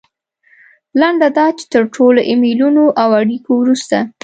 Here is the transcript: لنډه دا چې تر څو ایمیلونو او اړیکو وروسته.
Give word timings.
لنډه 0.99 1.29
دا 1.37 1.47
چې 1.57 1.65
تر 1.73 1.83
څو 1.93 2.05
ایمیلونو 2.29 2.83
او 3.01 3.09
اړیکو 3.21 3.51
وروسته. 3.57 3.97